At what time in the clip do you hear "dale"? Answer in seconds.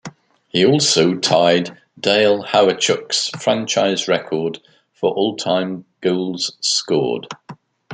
1.99-2.43